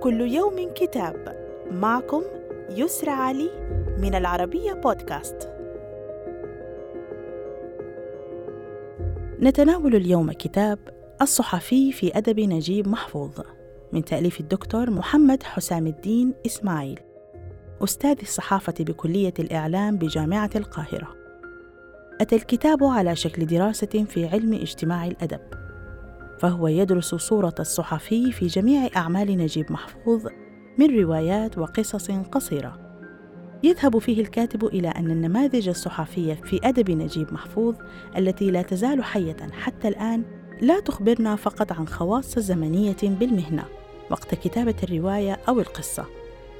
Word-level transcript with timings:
كل 0.00 0.20
يوم 0.20 0.70
كتاب. 0.74 1.36
معكم 1.70 2.22
يسرى 2.70 3.10
علي 3.10 3.50
من 3.98 4.14
العربية 4.14 4.72
بودكاست. 4.72 5.50
نتناول 9.40 9.94
اليوم 9.94 10.32
كتاب 10.32 10.78
الصحفي 11.22 11.92
في 11.92 12.18
أدب 12.18 12.40
نجيب 12.40 12.88
محفوظ 12.88 13.40
من 13.92 14.04
تأليف 14.04 14.40
الدكتور 14.40 14.90
محمد 14.90 15.42
حسام 15.42 15.86
الدين 15.86 16.34
إسماعيل 16.46 17.00
أستاذ 17.84 18.16
الصحافة 18.22 18.74
بكلية 18.80 19.34
الإعلام 19.38 19.96
بجامعة 19.96 20.50
القاهرة. 20.56 21.08
أتى 22.20 22.36
الكتاب 22.36 22.84
على 22.84 23.16
شكل 23.16 23.46
دراسة 23.46 24.04
في 24.08 24.26
علم 24.26 24.54
اجتماع 24.54 25.06
الأدب. 25.06 25.67
فهو 26.38 26.68
يدرس 26.68 27.14
صورة 27.14 27.54
الصحفي 27.60 28.32
في 28.32 28.46
جميع 28.46 28.88
أعمال 28.96 29.36
نجيب 29.36 29.72
محفوظ 29.72 30.26
من 30.78 31.00
روايات 31.00 31.58
وقصص 31.58 32.10
قصيرة. 32.10 32.78
يذهب 33.62 33.98
فيه 33.98 34.20
الكاتب 34.20 34.64
إلى 34.64 34.88
أن 34.88 35.10
النماذج 35.10 35.68
الصحفية 35.68 36.34
في 36.34 36.60
أدب 36.64 36.90
نجيب 36.90 37.32
محفوظ 37.32 37.74
التي 38.16 38.50
لا 38.50 38.62
تزال 38.62 39.04
حية 39.04 39.36
حتى 39.52 39.88
الآن 39.88 40.24
لا 40.60 40.80
تخبرنا 40.80 41.36
فقط 41.36 41.72
عن 41.72 41.88
خواص 41.88 42.38
زمنية 42.38 42.96
بالمهنة 43.02 43.64
وقت 44.10 44.34
كتابة 44.34 44.74
الرواية 44.82 45.38
أو 45.48 45.60
القصة 45.60 46.04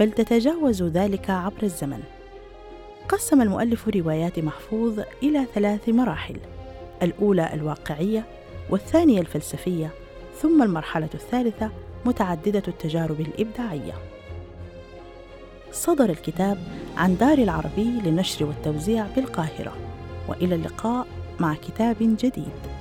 بل 0.00 0.12
تتجاوز 0.12 0.82
ذلك 0.82 1.30
عبر 1.30 1.62
الزمن. 1.62 2.00
قسم 3.08 3.42
المؤلف 3.42 3.88
روايات 3.88 4.38
محفوظ 4.38 5.00
إلى 5.22 5.46
ثلاث 5.54 5.88
مراحل 5.88 6.36
الأولى 7.02 7.54
الواقعية 7.54 8.24
والثانية 8.70 9.20
الفلسفية 9.20 9.90
ثم 10.40 10.62
المرحلة 10.62 11.08
الثالثة 11.14 11.70
متعددة 12.04 12.62
التجارب 12.68 13.20
الإبداعية. 13.20 13.92
صدر 15.72 16.10
الكتاب 16.10 16.58
عن 16.96 17.16
دار 17.16 17.38
العربي 17.38 18.00
للنشر 18.04 18.44
والتوزيع 18.44 19.06
بالقاهرة. 19.16 19.76
وإلى 20.28 20.54
اللقاء 20.54 21.06
مع 21.40 21.54
كتاب 21.54 21.96
جديد. 22.00 22.79